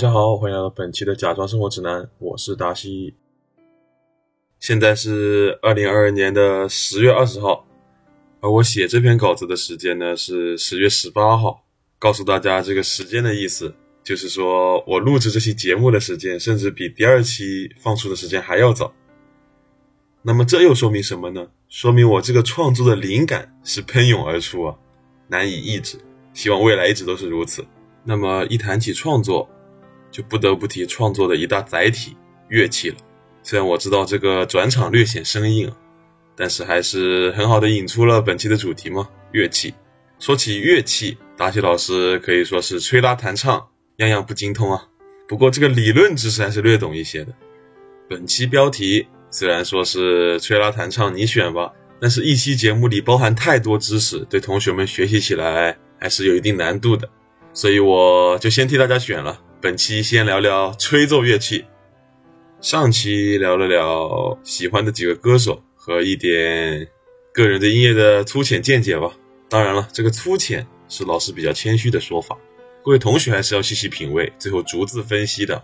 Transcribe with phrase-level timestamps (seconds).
[0.00, 3.14] 大家好，欢迎来到本期的假装生活指南，我是达西。
[4.58, 7.66] 现在是二零二二年的十月二十号，
[8.40, 11.66] 而我写这篇稿子的时间呢是十月十八号。
[11.98, 18.90] 告诉大家这个时间的意思，就是说我录制这期节目的时间，甚至比第二期放出的时间还要早。
[20.22, 21.46] 那么这又说明什么呢？
[21.68, 24.74] 说明我这个创作的灵感是喷涌而出啊，
[25.28, 25.98] 难以抑制。
[26.32, 27.62] 希望未来一直都是如此。
[28.02, 29.46] 那么一谈起创作，
[30.10, 32.16] 就不得不提创作的一大载体——
[32.48, 32.96] 乐器了。
[33.42, 35.72] 虽然我知道这个转场略显生硬，
[36.36, 39.74] 但是还是很好的引出了本期的主题嘛——乐器。
[40.18, 44.86] 说起乐器，达西老师可以说是吹拉弹唱样样不精通啊。
[45.26, 47.32] 不过这个理论知识还是略懂一些的。
[48.08, 57.08] 本期标题虽然说是吹拉弹唱你选吧，但是一期节目里包含太多知识，对同学们学习起来还是有一定难度的。
[57.54, 59.40] 所以我就先替大家选了。
[59.62, 61.66] 本期先聊聊吹奏乐器。
[62.62, 66.88] 上期聊了聊喜欢的几个歌手和一点
[67.34, 69.12] 个人对音乐的粗浅见解吧。
[69.50, 72.38] 当然了，这个粗浅是老师比较谦虚的说法，
[72.82, 75.62] 各位同学还是要细细品味，最后逐字分析的，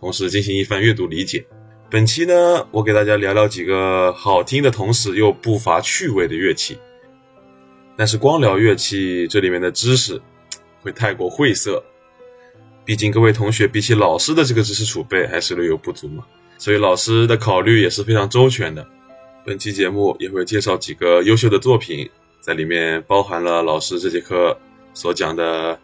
[0.00, 1.46] 同时进行一番阅读理解。
[1.88, 6.76] 本期呢，我给大家聊聊几个好听的同时又不乏趣味的乐器。
[7.96, 10.20] 但是光聊乐器，这里面的知识
[10.82, 11.82] 会太过晦涩，
[12.86, 16.24] 毕竟各位同学比起老师的这个知识储备还是略有不足嘛，
[16.56, 18.86] 所以老师的考虑也是非常周全的。
[19.44, 22.08] 本期节目也会介绍几个优秀的作品。
[22.40, 24.56] 在里面包含了老师这节课
[24.94, 25.76] 所讲的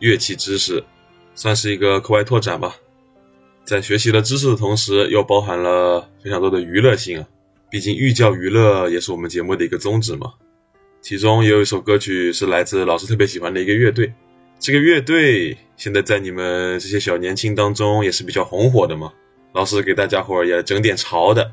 [0.00, 0.82] 乐器知识，
[1.32, 2.74] 算是一个课外拓展吧。
[3.62, 7.28] 在学习了知识的同时，又包含了非常多的娱乐性啊。
[7.70, 10.32] 毕竟寓教于乐也是我们节目的一个宗旨嘛。
[11.00, 14.12] 其中也有一首歌曲是来自老师特别喜欢的一个乐队，
[14.58, 19.12] 这个乐队现在在你们这些小年轻当中也是比较红火的嘛。
[19.54, 21.52] 老师给大家伙儿也整点潮的。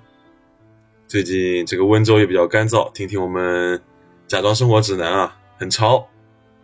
[1.07, 3.81] 最近这个温州也比较干燥，听听我们。
[4.27, 6.07] 假装生活指南啊，很潮，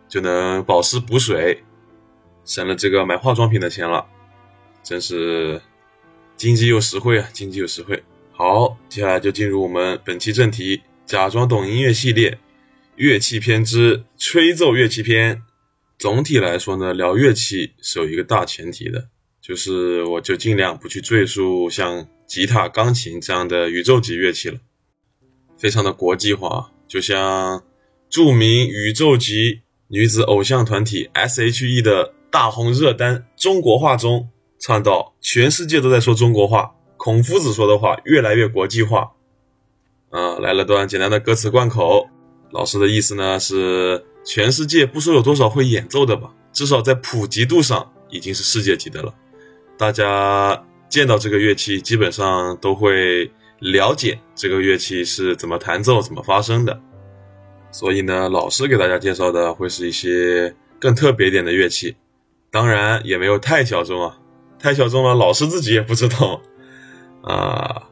[0.08, 1.62] 就能保湿补水，
[2.44, 4.04] 省了这个买化妆品的钱了，
[4.82, 5.62] 真是
[6.36, 7.28] 经济又实惠啊！
[7.32, 8.02] 经济又实惠。
[8.32, 12.36] 好，接下来就进入我们本期正题：假装懂音乐系列
[12.96, 15.40] 乐器篇之吹奏乐器篇。
[16.02, 19.06] 总体来说呢，聊乐器是有一个大前提的，
[19.40, 24.58] 就是我就尽量不去赘述像吉他、钢琴这样的宇宙级乐器了，
[25.56, 26.72] 非常的国际化。
[26.88, 27.62] 就像
[28.10, 39.12] 著名宇宙级女子偶像团体 S.H.E 的大红热单中国话中唱到：“全世界都在说中国话，孔夫子说的话越来越国际化。”
[40.10, 42.08] 啊，来了段简单的歌词贯口。
[42.50, 49.14] 老师的意思呢是：全世界不说有多少会演奏的吧，至少在普及度上已经是世界级的了。
[49.76, 53.30] 大家见到这个乐器，基本上都会。
[53.62, 56.80] 了解这个乐器是怎么弹奏、怎么发声的，
[57.70, 61.94] 所以呢，老师给大家介绍的会是一些更特别一点的乐器，
[62.50, 64.18] 当然也没有太小众啊，
[64.58, 66.42] 太小众了，老师自己也不知道
[67.22, 67.84] 啊。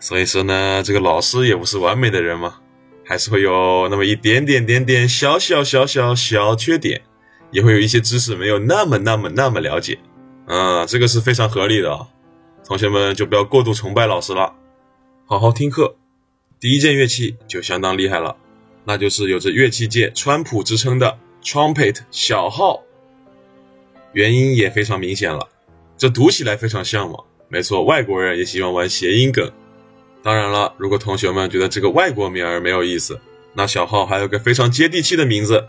[0.00, 2.56] 所以说呢，这个老师也不是完美的人嘛，
[3.04, 7.02] 还是会有那么一点点点点小小小小小缺点，
[7.50, 9.98] 也会有一些知识没有那么那么那么了解，
[10.46, 12.06] 啊，这个是非常合理的，
[12.66, 14.54] 同学们就不要过度崇拜老师了。
[15.26, 15.96] 好好听课，
[16.58, 18.36] 第一件乐器就相当厉害了，
[18.84, 22.82] 那就是有着乐器界川普之称的 trumpet 小号。
[24.12, 25.48] 原因也非常明显了，
[25.96, 27.18] 这读起来非常像嘛。
[27.48, 29.50] 没错，外国人也喜欢玩谐音梗。
[30.24, 33.20] 当然了，如果同学们觉得这个外国名儿没有意思，
[33.52, 35.68] 那小号还有个非常接地气的名字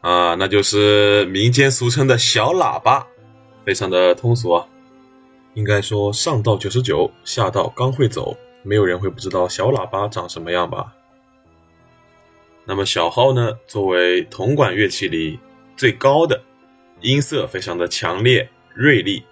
[0.00, 3.06] 啊，那就是民间俗称的小喇叭，
[3.64, 4.66] 非常的通俗啊。
[5.54, 8.36] 应该说上到九十九，下到刚会走。
[8.64, 10.92] 没有人会不知道小喇叭长什么样吧？
[12.64, 13.52] 那么小号呢？
[13.68, 15.38] 作为铜管乐器里
[15.76, 16.42] 最高的，
[17.00, 19.22] 音色非常的强烈锐利，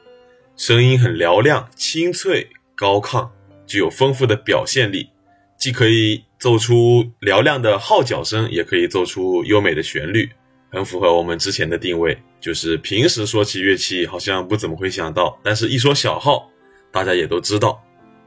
[0.57, 3.29] 声音很嘹亮清脆高亢，
[3.73, 5.09] 具有丰富的表现力，
[5.57, 10.29] 既可以奏出嘹亮的号角声，也可以奏出优美的旋律，
[10.71, 12.19] 很符合我们之前的定位。
[12.39, 16.51] 就是平时说起乐器，好像不怎么会想到，但是一说小号，
[16.91, 17.83] 大家也都知道。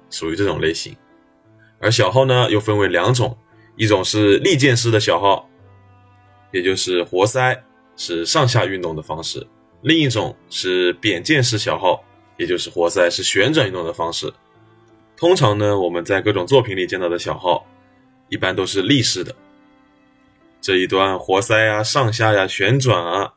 [0.10, 0.96] 属于这种类型，
[1.80, 3.38] 而小号呢又分为两种，
[3.76, 5.48] 一种是利剑式的小号，
[6.52, 7.64] 也就是活塞
[7.96, 9.46] 是上下运动的方式；
[9.84, 12.04] 另一种是扁剑式小号，
[12.36, 14.34] 也就是活塞是旋转运动的方式。
[15.18, 17.66] 通常呢，我们在各种作品里见到的小号，
[18.30, 19.34] 一般都是立式的，
[20.60, 23.34] 这一段活塞呀、上下呀、旋转啊，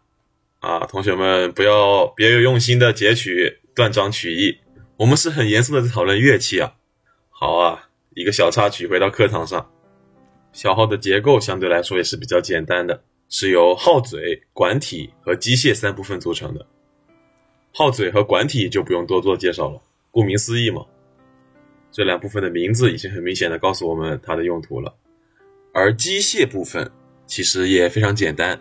[0.58, 4.58] 啊，同学们不要别有用心的截取，断章取义。
[4.96, 6.74] 我们是很严肃的在讨论乐器啊。
[7.30, 9.70] 好啊，一个小插曲，回到课堂上。
[10.52, 16.66] 小号的结构相对来说也是比较简单的，是由号嘴、管体和机械三部分组成的。
[17.72, 19.80] 号嘴和管体就不用多做介绍了，
[20.10, 20.84] 顾名思义嘛。
[21.90, 24.94] 这两部分的名字已经很明显的告诉我们它的用途了。
[25.72, 26.90] 而机械部分
[27.26, 28.60] 其实也非常简单，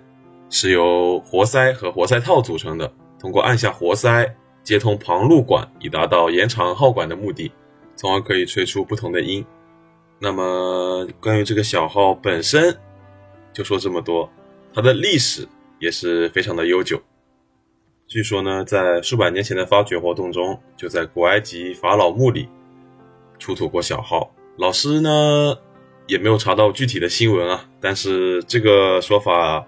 [0.49, 7.51] 是由活塞和活塞套组成的，通过按下活塞接通旁路管，以达到延长号管的目的，
[7.95, 9.45] 从而可以吹出不同的音。
[10.19, 12.75] 那么关于这个小号本身，
[13.53, 14.29] 就说这么多。
[14.73, 15.47] 它的历史
[15.79, 17.01] 也是非常的悠久。
[18.07, 22.47] 据说呢，在数百年前的发掘活动中，就在古埃及法老墓里
[23.39, 24.33] 出土过小号。
[24.57, 25.57] 老师呢
[26.07, 29.65] 也没有查到具体的新闻啊，但是这个说法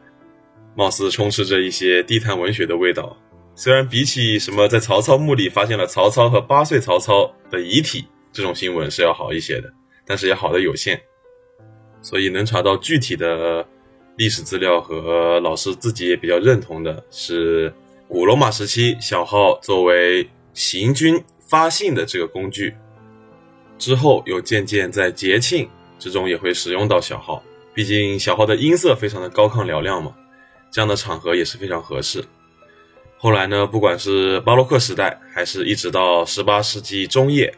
[0.75, 3.17] 貌似充斥着一些地摊文学的味道。
[3.55, 9.73] 虽然比起什么在曹操墓里发现了曹操和八岁曹操的遗体这种新闻是要好一些的。
[10.05, 10.99] 但是也好的有限，
[12.01, 13.63] 所以能查到具体的
[14.15, 17.71] 历史资料和老师自己也比较认同的是，
[18.07, 22.73] 古罗马时期小号作为行军发信的这个工具，
[23.79, 25.67] 之后又渐渐在节庆
[25.97, 27.41] 之中也会使用到小号，
[27.73, 30.13] 毕竟小号的音色非常的高亢嘹亮嘛，
[30.69, 32.23] 这样的场合也是非常合适。
[33.17, 37.53] 后来呢，不管是巴洛克时代，还是一直到十八世纪中叶。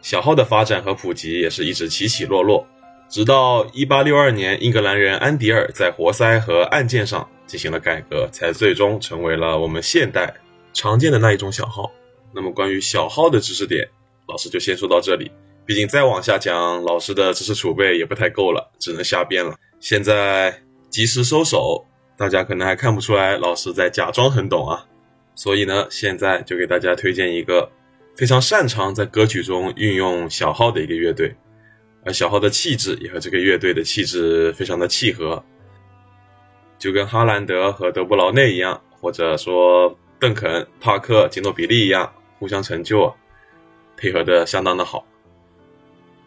[0.00, 2.66] 小号的发展和普及也是一直起起落落，
[3.08, 10.34] 直到一八六二年，英格兰人安迪尔在活塞和按键上进行了改革，才最终成为了我们现代
[10.72, 11.90] 常见的那一种小号。
[12.34, 13.88] 那么关于小号的知识点，
[14.26, 15.30] 老师就先说到这里。
[15.64, 19.54] 毕竟再往下讲，老师的知识储备也不太够了，只能瞎编了。
[19.80, 21.86] 现在及时收手，
[22.16, 24.86] 大家可能还看不出来老师在假装很懂啊。
[25.34, 27.70] 所以呢，现在就给大家推荐一个。
[28.14, 31.34] 非常擅长在歌曲中运用小号的一个乐队，
[32.04, 35.42] 而小号的气质也和这个乐队的气质非常的契合，
[36.78, 43.10] 就跟哈兰德和德布劳内一样，或者说邓肯、帕克、吉诺比利一样，互相成就，
[43.96, 45.06] 配合的相当的好。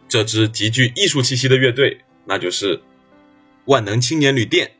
[0.08, 2.80] 这支极具艺术气息的乐队，那就是
[3.66, 4.72] 万能青年旅店。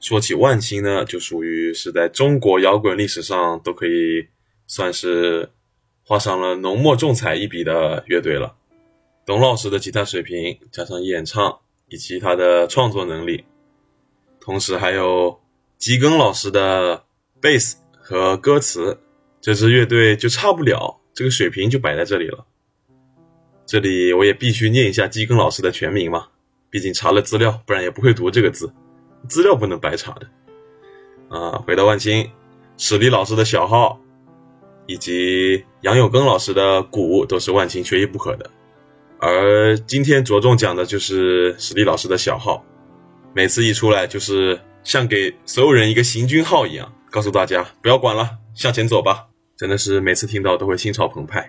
[0.00, 4.28] 说起万青呢，就属于是在中国摇滚历史上都可以
[4.66, 5.50] 算是。
[6.02, 8.56] 画上了浓墨重彩一笔的乐队了。
[9.24, 13.44] 董老师的吉他水平，加上演唱以及他的创作能力，
[14.40, 15.40] 同时还有
[15.76, 17.04] 吉庚老师的
[17.40, 18.98] 贝斯和歌词，
[19.40, 21.00] 这支乐队就差不了。
[21.14, 22.44] 这个水平就摆在这里了。
[23.70, 26.26] 这里我也必须念一下基庚老师的全名嘛，
[26.70, 28.72] 毕竟查了资料，不然也不会读这个字，
[29.28, 30.28] 资料不能白查的。
[31.28, 32.28] 啊，回到万青，
[32.76, 34.00] 史力老师的小号。
[34.86, 38.50] 以及杨永根老师的鼓都是万青缺一不可的，
[39.20, 42.64] 而今天着重讲的就是史力老师的小号，
[43.32, 51.48] 每次一出来就是像给所有人一个行军号一样，告诉大家不要管了，向前走吧，真的是每次听到都会心潮澎湃。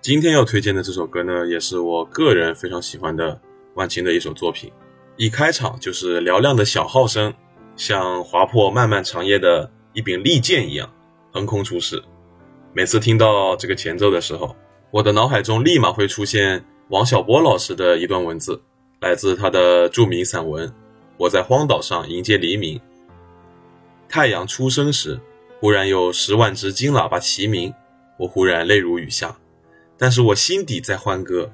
[0.00, 3.38] 今天要推荐的这首歌呢，也是我个人非常喜欢的
[3.74, 4.70] 万青的一首作品，
[5.16, 7.34] 一开场就是嘹亮的小号声，
[7.76, 10.88] 像划破漫漫长夜的一柄利剑一样
[11.32, 12.00] 横空出世。
[12.72, 14.54] 每次听到这个前奏的时候，
[14.92, 18.62] 我的脑海中立马会出现王小波老师的一段文字，
[19.00, 20.68] 来自他的著名散文
[21.16, 22.78] 《我在荒岛上迎接黎明》。
[24.08, 25.20] 太阳初升时，
[25.60, 27.74] 忽然有十万只金喇叭齐鸣，
[28.16, 29.36] 我忽然泪如雨下，
[29.98, 31.50] 但是我心底在欢歌。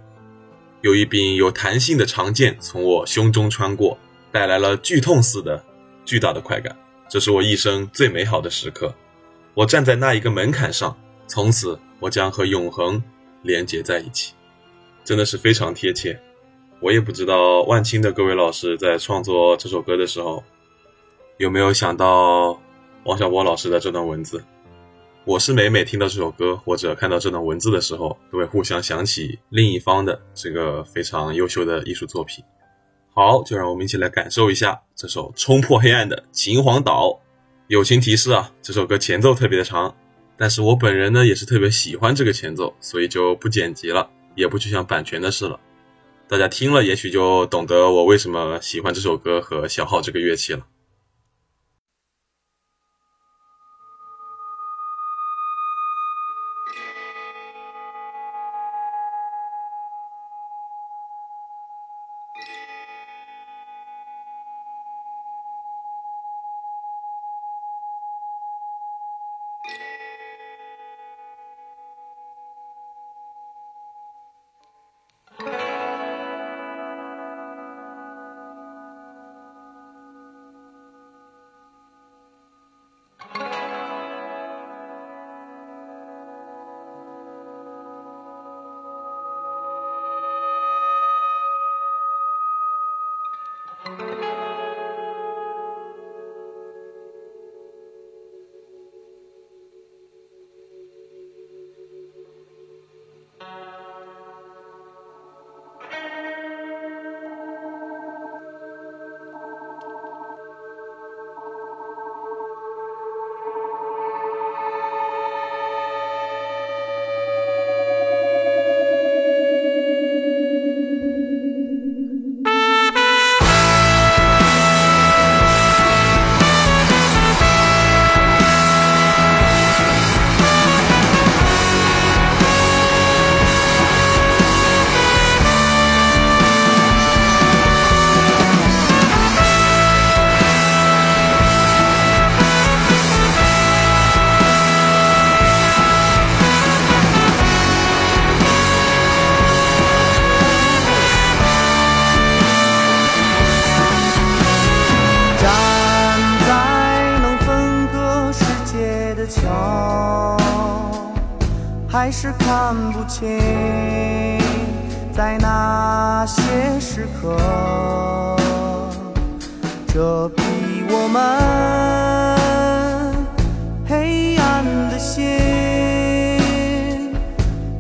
[0.83, 3.99] 有一柄有弹性的长剑从我胸中穿过，
[4.31, 5.65] 带来了剧痛似的
[6.05, 6.77] 巨大的快感。
[7.09, 8.95] 这是我一生最美好的时刻。
[9.55, 10.97] 我站在那一个门槛上。
[11.27, 13.03] 从此，我将和永恒
[13.41, 14.35] 连接在一起，
[15.05, 16.21] 真的是非常贴切。
[16.81, 20.45] 我也不知道万青的各位老师在创作这首歌的时候，
[21.39, 22.61] 有没有想到
[23.05, 24.45] 王小波老师的这段文字。
[25.27, 32.45] 我是每每听到这首歌或者看到这段文字的时候，都会互相想起另一方的这个非常优秀的艺术作品。
[33.15, 37.19] 好，就让我们一起来感受一下这首冲破黑暗的秦皇岛。
[37.69, 39.95] 友情提示啊，这首歌前奏特别的长。
[40.37, 45.59] 但是我本人呢，也是特别喜欢这个前奏，所以就不剪辑了，也不去想版权的事了。
[46.29, 50.67] 大家听了，也许就懂得我为什么喜欢这首歌和小号这个乐器了。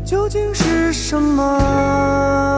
[0.04, 2.53] 究竟是什么？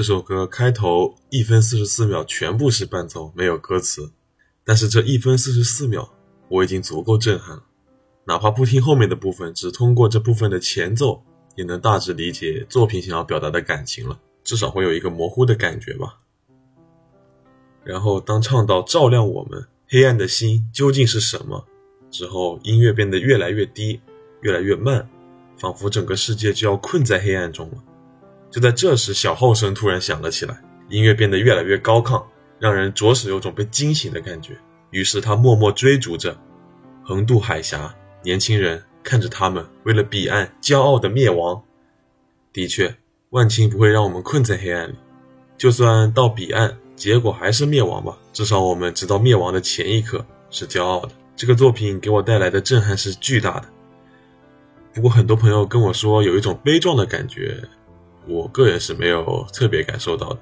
[0.00, 4.10] 这首歌开头一分四十四秒全部是伴奏，没有歌词。
[4.64, 6.10] 但是这一分四十四秒，
[6.48, 7.62] 我已经足够震撼了。
[8.24, 11.22] 哪怕不听后面的部分，只通过这部分的前奏，
[11.54, 14.18] 也能大致理解作品想要表达的感情了。
[14.42, 16.20] 至少会有一个模糊的感觉吧。
[17.84, 21.66] 然后当唱到“照亮我们黑暗的心究竟是什么”
[22.10, 24.00] 之后，音乐变得越来越低，
[24.40, 25.06] 越来越慢，
[25.58, 27.84] 仿佛整个世界就要困在黑暗中了。
[28.50, 32.20] 就在这时，小号声突然响了起来，音乐变得越来越高亢，
[32.58, 34.56] 让人着实有种被惊醒的感觉。
[34.90, 36.36] 于是他默默追逐着，
[37.04, 41.62] 横渡海峡，年轻人看着他们为了彼岸骄傲的灭亡。
[42.52, 42.92] 的确，
[43.30, 44.96] 万青不会让我们困在黑暗里，
[45.56, 48.18] 就算到彼岸，结果还是灭亡吧。
[48.32, 51.10] 至少我们直到灭亡的前一刻是骄傲的。
[51.36, 53.68] 这个作品给我带来的震撼是巨大的。
[54.92, 57.62] 不过很多朋友跟我说有一种悲壮的感觉。
[58.30, 60.38] 我个人是没有特别感受到的，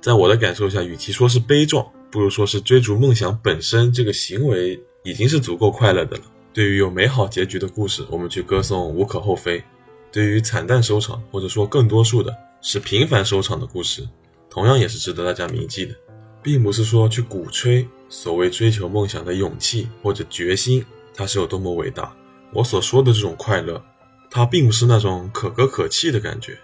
[0.00, 6.22] 在我的感受下，与其说是悲壮，不如说是追逐梦想本身这个行为已经是足够快乐的了。
[6.52, 9.62] 对于有美好结局的故事，我们去歌颂无可厚非；
[10.10, 14.08] 对于惨淡收场，或者说更多数的是平凡收场的故事，
[14.48, 15.94] 同样也是值得大家铭记的。
[16.42, 20.82] 并不是说去鼓吹所谓追求梦想的勇气或者决心，
[21.14, 22.10] 它是有多么伟大。
[22.52, 23.84] 我所说的这种快乐，
[24.30, 26.58] 它并不是那种可歌可泣的感觉。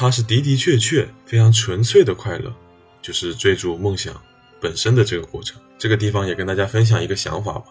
[0.00, 2.54] 它是的的确确非常纯粹的快乐，
[3.02, 4.14] 就是追逐梦想
[4.60, 5.60] 本身的这个过程。
[5.76, 7.64] 这个地方也跟大家分享一个想法吧，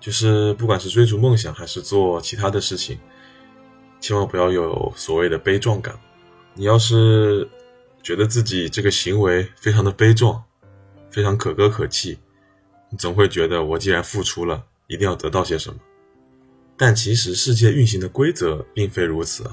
[0.00, 2.98] 就是不管是追逐梦想还是做其他的事情，
[4.00, 5.94] 千万不要有所谓的悲壮感。
[6.54, 7.46] 你要是
[8.02, 10.42] 觉得自己这个行为非常的悲壮，
[11.10, 12.16] 非常可歌可泣，
[12.88, 15.78] 你总会觉得我既然付出了，一定要得到些什么。
[16.78, 19.44] 但其实世界运行的规则并非如此，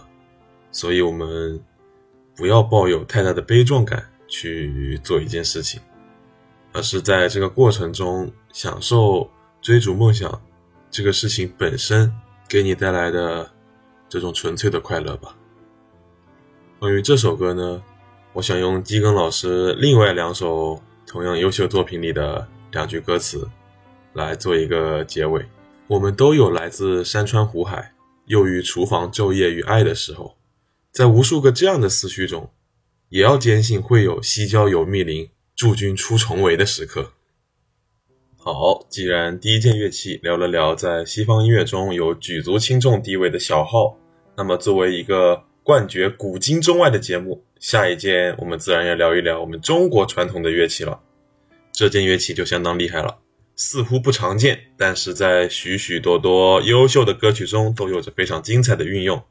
[0.72, 1.62] 所以我们。
[2.38, 5.82] 不要抱有太大的悲壮感去做一件事情，
[6.72, 9.28] 而是在这个过程中享受
[9.60, 10.40] 追逐梦想
[10.92, 12.14] 这个事情本身
[12.48, 13.50] 给你带来的
[14.08, 15.36] 这种纯粹的快乐吧。
[16.78, 17.82] 关于这首歌呢，
[18.34, 23.50] 我想用基根老师另外两首同样优秀作品里的两句歌词
[24.14, 25.44] 来做一个结尾。
[25.88, 27.94] 我们都有来自山川湖海，
[28.26, 30.37] 又于厨房昼夜与爱的时候。
[30.98, 32.50] 在无数个这样的思绪中，
[33.10, 37.12] 也要坚信会有西郊有密林，驻军出重围的时刻。
[38.36, 43.96] 好，既然第一件乐器聊了聊在西方音乐中有举足轻重地位的小号，
[44.36, 51.00] 那么作为一个冠绝古今中外的节目，下一件我们自然要聊一聊我们中国传统的乐器了。
[51.72, 53.20] 这件乐器就相当厉害了，
[53.56, 59.22] 似乎不常见，但是在许许多多优秀的歌曲中都有着非常精彩的运用。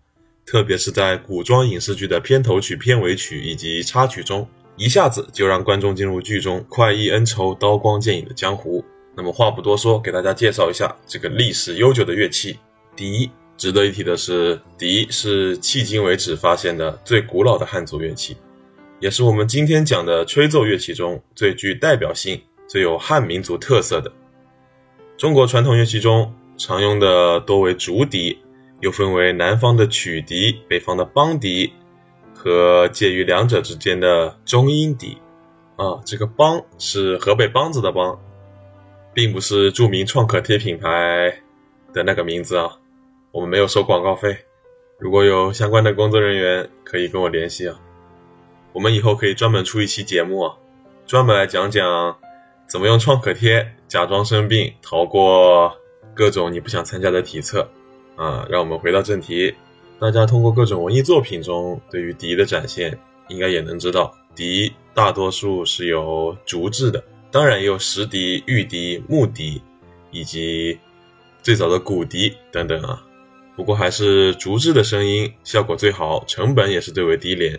[0.46, 8.84] 特别是在古装影视剧的片头曲、片尾曲以及插曲中，一下子就让观众进入剧中快意恩仇、刀光剑影的江湖。
[9.16, 12.56] 那么话不多说，给大家介绍一下这个历史悠久的乐器。
[12.94, 18.36] 笛，值得一提的是，笛是迄今为止发现的最古老的汉族乐器，
[19.00, 24.12] 也是我们今天讲的吹奏乐器中最具代表性、最有汉民族特色的。
[25.16, 28.38] 中国传统乐器中常用的多为竹笛。
[28.80, 31.72] 又分为南方的曲笛、北方的梆笛
[32.34, 35.18] 和介于两者之间的中音笛。
[35.76, 38.18] 啊，这个梆是河北梆子的梆，
[39.12, 41.42] 并不是著名创可贴品牌
[41.92, 42.70] 的那个名字啊。
[43.30, 44.36] 我们没有收广告费。
[44.98, 47.78] 如果有相关的工作人员，可以跟我联系啊。
[48.72, 50.56] 我们以后可以专门出一期节目啊，
[51.06, 52.16] 专门来讲讲
[52.66, 55.76] 怎么用创可贴假装生病，逃过
[56.14, 57.70] 各种你不想参加的体测。
[58.16, 59.54] 啊，让我们回到正题。
[59.98, 62.98] 大家通过各种文艺作品中对于笛的展现，
[63.28, 69.62] 应该也能知道，笛大多数是由竹制的，当然也有石笛、玉笛、木笛，
[70.10, 70.78] 以及
[71.42, 73.02] 最早的骨笛等等啊。
[73.54, 77.58] 不过还是竹制的声音效果最好，成本也是最为低廉。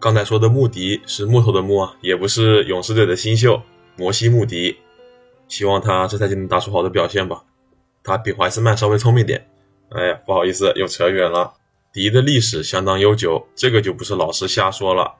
[0.00, 3.60] 刚才说的木笛是木头的木啊，也不是勇士队的新秀
[3.96, 4.76] 摩西木笛。
[5.48, 7.42] 希望他这赛季能打出好的表现吧。
[8.02, 9.46] 他比怀斯曼稍微聪明点。
[9.90, 11.54] 哎呀，不好意思，又扯远了。
[11.92, 15.14] 笛的历史相当悠久，这个就不是老师瞎说了。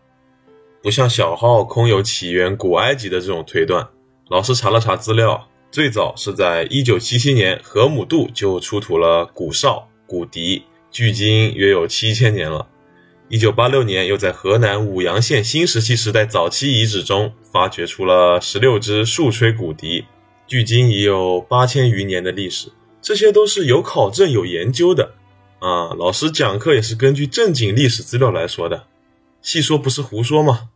[0.83, 3.89] 不像小号空有起源古埃及的这种推断。
[4.29, 12.69] 老师查了查资料，最早是在1977年，河姆渡就出土了古哨、古笛，距今约有七千年了。
[13.31, 20.05] 1986年，又在河南舞阳县新石器时代早期遗址中发掘出了十六支竖吹古笛，
[20.47, 22.69] 距今已有八千余年的历史。
[23.09, 25.15] 这些都是有考证、有研究的，
[25.61, 28.87] 啊，老师讲课也是根据正经历史资料来说的，
[29.41, 30.69] 细说不是胡说吗？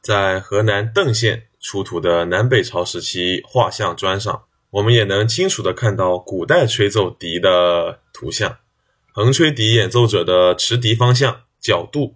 [0.00, 8.56] 在河南邓县出土的南北朝时期画像砖上，我们也能清楚地看到古代吹奏笛的图像。
[9.12, 12.14] 横吹笛演奏者的持笛方向、角度、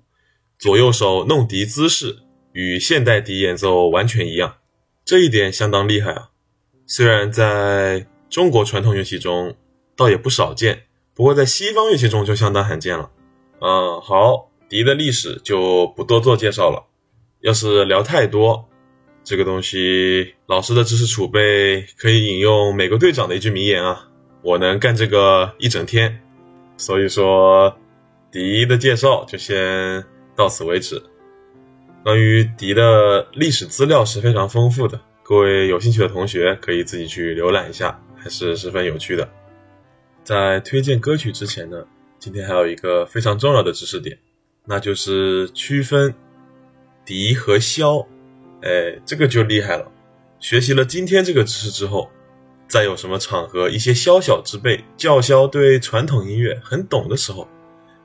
[0.58, 2.20] 左右手弄笛姿势
[2.54, 4.54] 与现代笛演奏完全一样，
[5.04, 6.30] 这一点相当厉害啊！
[6.86, 9.56] 虽然在中国传统乐器中
[9.96, 13.10] 倒也不少见，不过在西方乐器中就相当罕见了。
[13.60, 16.86] 嗯，好，笛的历史就不多做介绍了。
[17.40, 18.68] 要是聊太多，
[19.24, 24.08] 这个东西老师的知识储备可以引用美国队长的一句名言啊，
[24.42, 26.22] 我能干这个一整天。
[26.76, 27.76] 所以说，
[28.30, 30.04] 笛的介绍就先
[30.36, 31.02] 到此为止。
[32.04, 39.28] 关于笛的历史资料是非常丰富的，各位有兴趣的同学可以自己去浏览一下，还是十分有趣的。
[40.22, 41.84] 在推荐歌曲之前呢，
[42.18, 44.18] 今天还有一个非常重要的知识点，
[44.64, 46.14] 那就是区分
[47.04, 48.06] 笛和箫。
[48.62, 49.90] 哎，这个就厉害了。
[50.38, 52.10] 学习了今天这个知识之后。
[52.68, 57.48] 再有什么场合，一些宵小之辈叫嚣对传统音乐很懂的时候，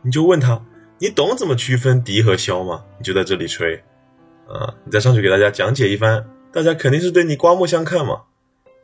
[0.01, 0.59] 你就问他
[0.97, 3.75] ：“你懂怎么区分笛和箫吗？”你就在这里吹，
[4.47, 8.23] 啊，你再上去给大家讲解一番，大家肯定是对你刮目相看嘛。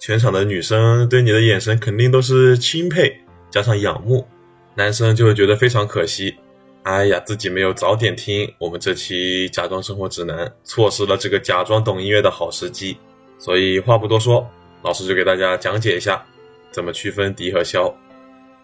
[0.02, 3.16] 全场的女生对你的眼神肯定都是钦佩
[3.52, 4.28] 加上仰慕，
[4.74, 6.36] 男生就会觉得非常可惜。
[6.82, 12.98] 哎呀，自己没有早点听我们这期《假装生活指南》，错失了这个假装懂音乐的好时机。
[13.38, 14.50] 所以话不多说。
[14.82, 16.26] 老师就给大家讲解一下，
[16.72, 17.94] 怎么区分笛和箫。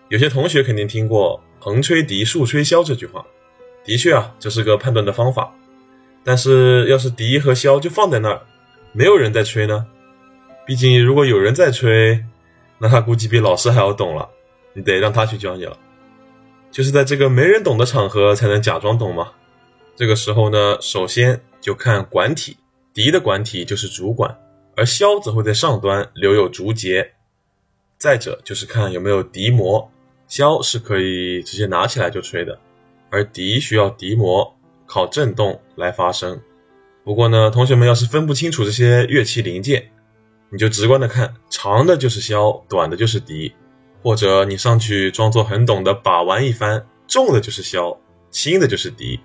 [0.10, 3.24] 有些同学肯定听过“横吹笛，竖吹箫”这句话，
[3.86, 5.54] 的确啊，这是个判断的方法。
[6.24, 8.42] 但是要是笛和箫就放在那儿，
[8.92, 9.86] 没有人在吹呢？
[10.68, 12.24] 毕竟如果有人在吹，
[12.78, 14.30] 那他估计比老师还要懂了，
[14.74, 15.76] 你得让他去教你了。
[16.70, 19.32] 就是在这个没人懂的场合才能假装懂吗？
[19.96, 22.58] 这个时候呢，首先就看管体，
[22.94, 24.38] 笛的管体就是主管。
[24.76, 27.14] 而箫则会在上端留有竹节，
[27.98, 29.90] 再者就是看有没有笛膜。
[30.30, 32.60] 箫是可以直接拿起来就吹的，
[33.10, 34.54] 而笛需要笛膜，
[34.86, 36.40] 靠振动来发声。
[37.04, 39.90] 不过呢，同学们要是分不清楚这些乐器零件，
[40.50, 43.54] 你就直观的看，长的就是箫，短的就是笛，
[44.02, 47.98] 或者你上去装作很懂的把玩一番，重的就是箫，
[48.30, 49.20] 轻的就是笛。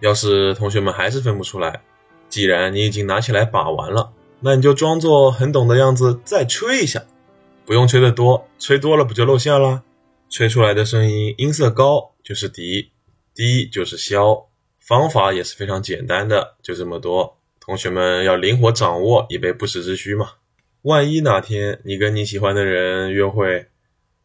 [0.00, 1.82] 要是同学们还是分不出来，
[2.28, 4.12] 既然你已经拿起来把玩了。
[4.40, 7.02] 那你就装作很懂的样子，再吹一下，
[7.66, 9.82] 不用吹得多，吹多了不就露馅了？
[10.30, 12.92] 吹出来的声音音色高就是笛，
[13.34, 14.46] 低就是箫。
[14.78, 17.36] 方法也是非常简单的，就这么多。
[17.60, 20.30] 同学们要灵活掌握，以备不时之需嘛。
[20.82, 23.66] 万一哪天你跟你喜欢的人约会，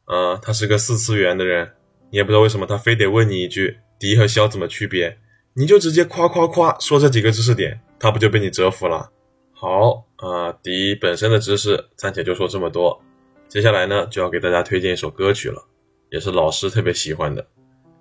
[0.05, 1.73] 呃，他是个四次元的人，
[2.11, 5.17] 你也不知道为什么他非得问你一句笛和箫怎么区别，
[5.53, 9.09] 你就直接夸夸夸说这几个知识点，他不就被你折服了？
[9.51, 13.01] 好啊，笛本身的知识暂且就说这么多。
[13.49, 15.61] 接下来呢，就要给大家推荐一首歌曲了，
[16.09, 17.45] 也是老师特别喜欢的，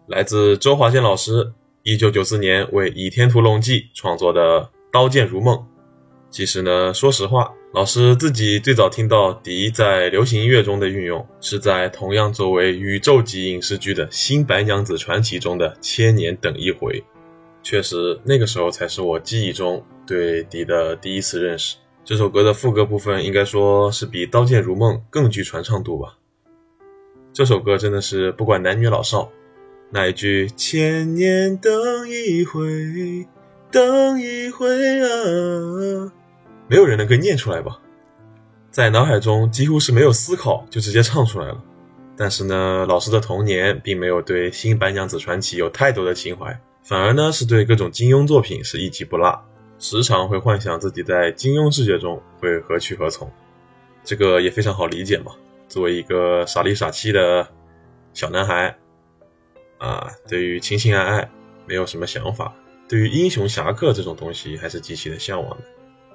[0.06, 4.60] 来自周华健老师，一九九四年为《倚天屠龙记》创作的
[4.92, 5.56] 《刀剑如梦》。
[6.30, 17.00] 其实呢，说实话，老师自己最早听到笛在流行音乐中的运用，是在同样作为宇宙级影视剧的《新白娘子传奇》中的《千年等一回》。
[17.64, 21.74] 确实，那个时候才是我记忆中对笛的第一次认识。
[22.04, 26.16] 这首歌的副歌部分，应该说是比《刀剑如梦》更具传唱度吧。
[27.32, 29.32] 这首歌真的是不管男女老少，
[29.90, 33.26] 那一句“千年等一回，
[33.72, 34.68] 等一回
[35.00, 36.12] 啊”，
[36.68, 37.78] 没有人能够念出来吧？
[38.70, 41.62] 在脑海中几乎是没有思考就直接唱出来了。
[42.16, 46.58] 但是呢，老师的童年并没有对《新白娘子传奇》有太多的情怀。
[46.82, 49.42] 反而呢，是对各种金庸作品是一集不落，
[49.78, 53.30] 时常会幻想自己在金庸世界中会何去何从。
[54.04, 55.32] 这个也非常好理解嘛。
[55.66, 57.48] 作为一个傻里傻气的
[58.12, 58.76] 小男孩，
[59.78, 61.30] 啊，对于情情爱爱
[61.66, 62.54] 没有什么想法，
[62.88, 65.64] 对于英雄侠客这种东西还是极其的向往的。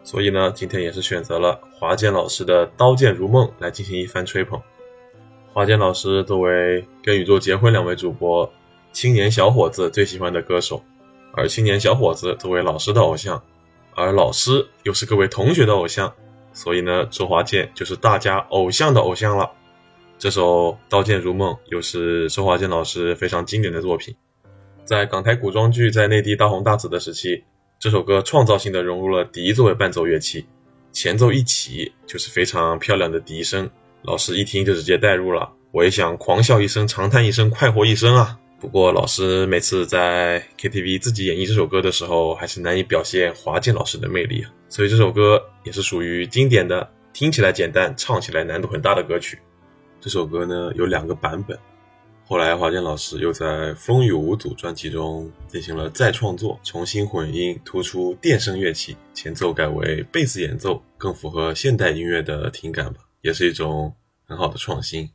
[0.04, 4.60] 所以呢，今天也是选择了华健老师的《刀剑如梦》来进行一番吹捧。
[5.54, 8.52] 华健老师作为跟宇宙结婚两位主播。
[8.92, 10.82] 青年小伙子最喜欢的歌手，
[11.34, 13.40] 而青年小伙子作为老师的偶像，
[13.94, 16.12] 而老师又是各位同学的偶像，
[16.54, 19.52] 所以呢，周华健就是大家偶像的偶像了。
[20.18, 24.16] 这首《刀剑如梦》又是周华健老师非常经典的作品，
[24.84, 27.44] 在港台古装剧在内地大红大紫的时期，
[27.80, 30.46] 这首歌创造性的融入了笛作为伴奏乐器，
[30.92, 33.70] 前奏一起就是非常漂亮的笛声，
[34.02, 38.38] 老师一听就直接带入了，我也想狂笑一声，长叹一声，快活一生啊！
[38.60, 44.52] 不过老师每次在 KTV 自己演绎这首歌的时候，还是难以表现华健老师的魅力啊。
[44.68, 49.40] 所以这首歌也是属于经典的，听起来简单，唱起来难度很大的歌曲。
[50.02, 51.58] 这首歌呢有两个版本，
[52.30, 63.96] 后来华健老师又在《风雨无阻》专辑中进行了再创作，重新混音，突出电声乐器，前奏改为贝斯演奏，更符合现代音乐的听感吧，也是一种
[64.28, 65.10] 很好的创新，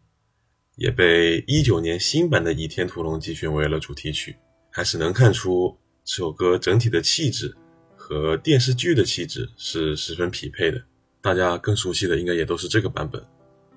[0.75, 4.35] 也被一九年新版的《倚天屠龙记》选为了主题曲，
[4.69, 7.55] 还是能看出这首歌整体的气质
[7.95, 10.83] 和电视剧的气质是十分匹配的。
[11.23, 13.25] 大家更熟悉的应该也都是这个版本。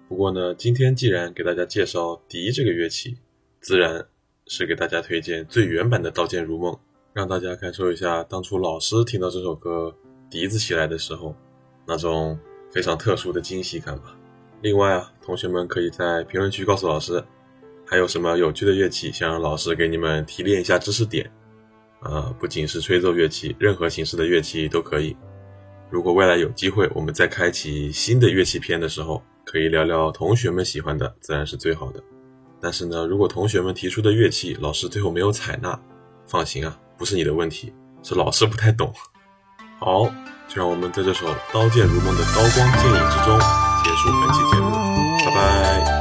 [0.09, 3.15] 不过呢，今天既然给大家介绍笛这个乐器，
[3.59, 4.05] 自然
[4.45, 6.73] 是给大家推荐最原版的《刀剑如梦》，
[7.13, 9.93] 让大家感受一下当初老师听到这首歌
[10.29, 11.35] 笛子起来的时候
[11.85, 12.39] 那种
[12.71, 14.17] 非常特殊的惊喜感吧。
[14.61, 17.23] 另外啊，同学们可以在评论区告诉老师，
[17.85, 21.29] 还有什么有趣的乐器想让老师给你们提炼一下知识点
[21.99, 25.15] 啊，不仅是吹奏乐器，任何形式的乐器都可以。
[25.89, 29.21] 如果未来有机会，我们再开启新的乐器篇的时候。
[29.49, 32.03] 可以聊聊同学们喜欢的，自然是最好的。
[32.59, 35.79] 但是呢，如果同学们提出的乐器老师最后没有采纳，
[36.25, 38.91] 放心啊，不是你的问题，是老师不太懂。
[39.79, 40.05] 好，
[40.47, 43.39] 就让我们在这首《刀剑如梦》的刀光剑影之中
[43.83, 44.71] 结束本期节目，
[45.25, 45.96] 拜拜。